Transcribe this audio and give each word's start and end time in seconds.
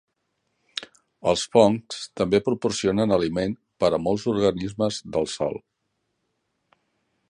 Els 1.31 1.43
fongs 1.55 1.99
també 2.21 2.41
proporcionen 2.49 3.15
aliment 3.19 3.55
per 3.85 3.93
a 3.99 4.03
molts 4.09 4.27
organismes 4.35 5.03
del 5.17 5.33
sòl. 5.39 5.65